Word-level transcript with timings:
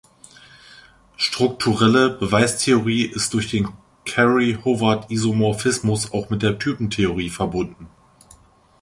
Strukturelle 1.15 2.09
Beweistheorie 2.09 3.05
ist 3.05 3.35
durch 3.35 3.51
den 3.51 3.67
Curry-Howard-Isomorphismus 4.07 6.11
auch 6.11 6.31
mit 6.31 6.41
der 6.41 6.57
Typentheorie 6.57 7.29
verbunden. 7.29 7.87